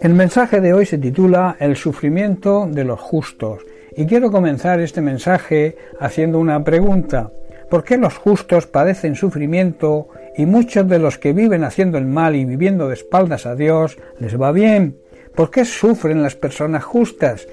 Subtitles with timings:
[0.00, 3.62] El mensaje de hoy se titula El sufrimiento de los justos
[3.96, 7.30] y quiero comenzar este mensaje haciendo una pregunta.
[7.70, 12.34] ¿Por qué los justos padecen sufrimiento y muchos de los que viven haciendo el mal
[12.34, 14.98] y viviendo de espaldas a Dios les va bien?
[15.36, 17.46] ¿Por qué sufren las personas justas?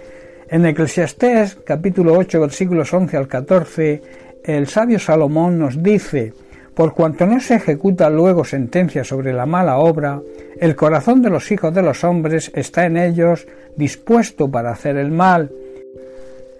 [0.50, 4.02] En Eclesiastés capítulo 8 versículos 11 al 14
[4.44, 6.34] el sabio Salomón nos dice
[6.80, 10.22] por cuanto no se ejecuta luego sentencia sobre la mala obra,
[10.62, 13.46] el corazón de los hijos de los hombres está en ellos
[13.76, 15.52] dispuesto para hacer el mal.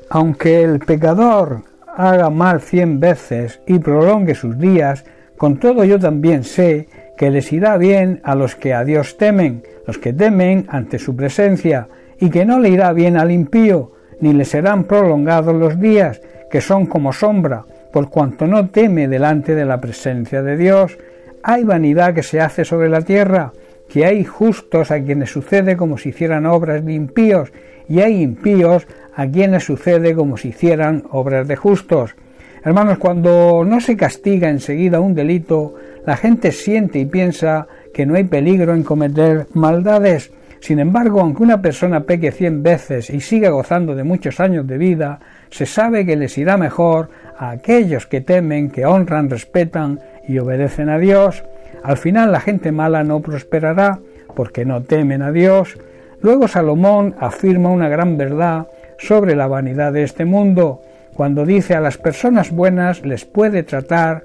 [0.10, 1.62] Aunque el pecador
[1.96, 5.06] haga mal cien veces y prolongue sus días,
[5.38, 9.64] con todo yo también sé que les irá bien a los que a Dios temen,
[9.88, 11.88] los que temen ante su presencia,
[12.20, 16.20] y que no le irá bien al impío, ni le serán prolongados los días,
[16.52, 20.98] que son como sombra, por cuanto no teme delante de la presencia de Dios.
[21.44, 23.54] Hay vanidad que se hace sobre la tierra,
[23.88, 27.52] que hay justos a quienes sucede como si hicieran obras de impíos,
[27.88, 32.16] y hay impíos a quienes sucede como si hicieran obras de justos.
[32.64, 38.16] Hermanos, cuando no se castiga enseguida un delito, la gente siente y piensa que no
[38.16, 40.32] hay peligro en cometer maldades.
[40.60, 44.78] Sin embargo, aunque una persona peque cien veces y siga gozando de muchos años de
[44.78, 50.38] vida, se sabe que les irá mejor a aquellos que temen, que honran, respetan y
[50.40, 51.44] obedecen a Dios.
[51.84, 54.00] Al final la gente mala no prosperará
[54.36, 55.78] porque no temen a Dios.
[56.22, 60.82] Luego Salomón afirma una gran verdad sobre la vanidad de este mundo,
[61.14, 64.24] cuando dice a las personas buenas les puede tratar,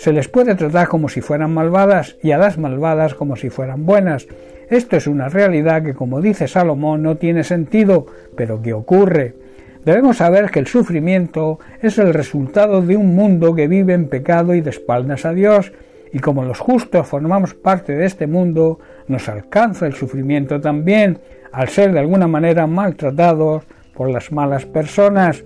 [0.00, 3.84] se les puede tratar como si fueran malvadas y a las malvadas como si fueran
[3.84, 4.26] buenas.
[4.70, 9.34] Esto es una realidad que, como dice Salomón, no tiene sentido, pero que ocurre.
[9.84, 14.54] Debemos saber que el sufrimiento es el resultado de un mundo que vive en pecado
[14.54, 15.70] y de espaldas a Dios,
[16.14, 21.18] y como los justos formamos parte de este mundo, nos alcanza el sufrimiento también,
[21.52, 25.44] al ser de alguna manera maltratados por las malas personas.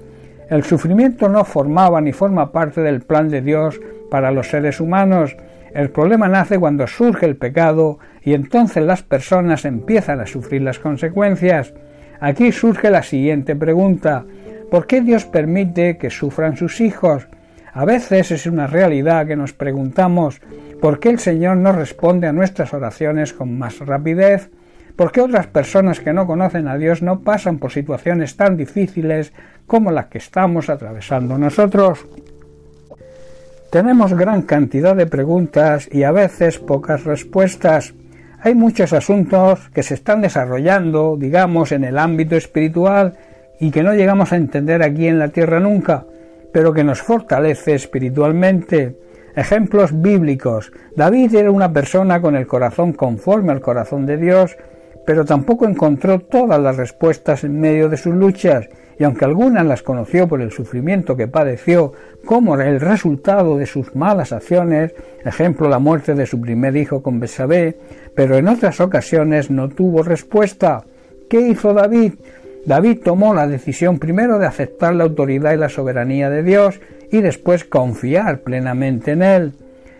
[0.48, 3.80] El sufrimiento no formaba ni forma parte del plan de Dios
[4.14, 5.36] para los seres humanos.
[5.74, 10.78] El problema nace cuando surge el pecado y entonces las personas empiezan a sufrir las
[10.78, 11.74] consecuencias.
[12.20, 14.24] Aquí surge la siguiente pregunta.
[14.70, 17.26] ¿Por qué Dios permite que sufran sus hijos?
[17.72, 20.40] A veces es una realidad que nos preguntamos
[20.80, 24.48] ¿por qué el Señor no responde a nuestras oraciones con más rapidez?
[24.94, 29.32] ¿Por qué otras personas que no conocen a Dios no pasan por situaciones tan difíciles
[29.66, 32.06] como las que estamos atravesando nosotros?
[33.74, 37.92] Tenemos gran cantidad de preguntas y a veces pocas respuestas.
[38.40, 43.14] Hay muchos asuntos que se están desarrollando, digamos, en el ámbito espiritual
[43.58, 46.04] y que no llegamos a entender aquí en la tierra nunca,
[46.52, 48.96] pero que nos fortalece espiritualmente.
[49.34, 50.70] Ejemplos bíblicos.
[50.94, 54.56] David era una persona con el corazón conforme al corazón de Dios,
[55.06, 59.82] pero tampoco encontró todas las respuestas en medio de sus luchas y aunque algunas las
[59.82, 61.92] conoció por el sufrimiento que padeció
[62.24, 64.94] como el resultado de sus malas acciones,
[65.24, 67.76] ejemplo la muerte de su primer hijo con Besabé,
[68.14, 70.84] pero en otras ocasiones no tuvo respuesta.
[71.28, 72.14] ¿Qué hizo David?
[72.66, 77.20] David tomó la decisión primero de aceptar la autoridad y la soberanía de Dios y
[77.20, 79.52] después confiar plenamente en él.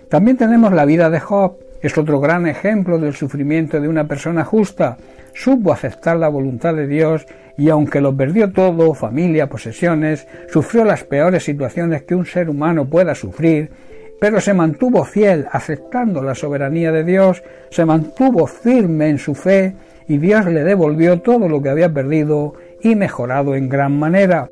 [0.09, 1.57] También tenemos la vida de Job,
[1.87, 4.97] es otro gran ejemplo del sufrimiento de una persona justa.
[5.35, 7.27] Supo aceptar la voluntad de Dios
[7.59, 12.87] y aunque lo perdió todo, familia, posesiones, sufrió las peores situaciones que un ser humano
[12.87, 13.71] pueda sufrir,
[14.19, 19.75] pero se mantuvo fiel, aceptando la soberanía de Dios, se mantuvo firme en su fe
[20.09, 24.49] y Dios le devolvió todo lo que había perdido y mejorado en gran manera.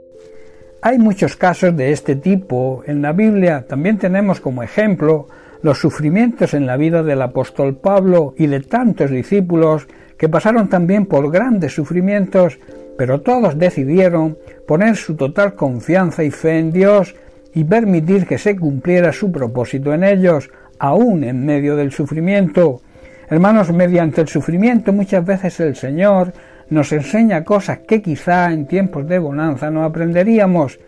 [0.82, 3.64] Hay muchos casos de este tipo en la Biblia.
[3.66, 5.28] También tenemos como ejemplo
[5.62, 9.86] los sufrimientos en la vida del apóstol Pablo y de tantos discípulos
[10.18, 12.58] que pasaron también por grandes sufrimientos,
[12.96, 14.36] pero todos decidieron
[14.66, 17.14] poner su total confianza y fe en Dios
[17.54, 22.80] y permitir que se cumpliera su propósito en ellos, aún en medio del sufrimiento.
[23.28, 26.32] Hermanos, mediante el sufrimiento muchas veces el Señor
[26.70, 30.78] nos enseña cosas que quizá en tiempos de bonanza no aprenderíamos.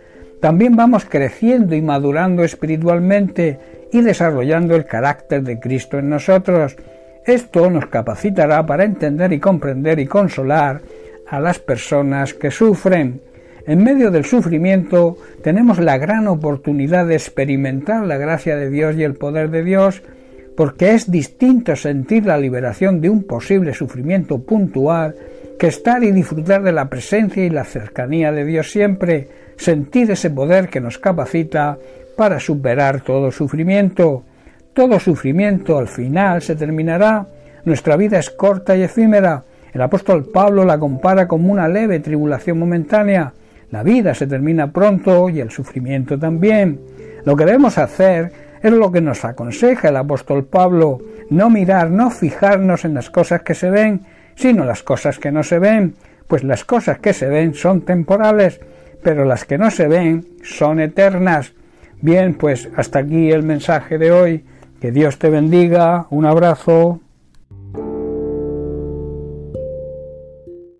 [0.44, 3.58] También vamos creciendo y madurando espiritualmente
[3.91, 6.76] y desarrollando el carácter de Cristo en nosotros.
[7.25, 10.82] Esto nos capacitará para entender y comprender y consolar
[11.26, 13.23] a las personas que sufren.
[13.67, 19.02] En medio del sufrimiento tenemos la gran oportunidad de experimentar la gracia de Dios y
[19.02, 20.02] el poder de Dios,
[20.58, 25.14] porque es distinto sentir la liberación de un posible sufrimiento puntual
[25.58, 30.30] que estar y disfrutar de la presencia y la cercanía de Dios siempre, sentir ese
[30.30, 31.78] poder que nos capacita
[32.16, 34.22] para superar todo sufrimiento.
[34.72, 37.26] Todo sufrimiento al final se terminará.
[37.64, 39.44] Nuestra vida es corta y efímera.
[39.72, 43.32] El apóstol Pablo la compara como una leve tribulación momentánea.
[43.70, 46.80] La vida se termina pronto y el sufrimiento también.
[47.24, 48.30] Lo que debemos hacer
[48.62, 53.42] es lo que nos aconseja el apóstol Pablo, no mirar, no fijarnos en las cosas
[53.42, 54.06] que se ven,
[54.36, 55.94] sino las cosas que no se ven,
[56.28, 58.60] pues las cosas que se ven son temporales,
[59.04, 61.52] pero las que no se ven son eternas.
[62.00, 64.44] Bien, pues hasta aquí el mensaje de hoy.
[64.80, 66.06] Que Dios te bendiga.
[66.10, 67.03] Un abrazo.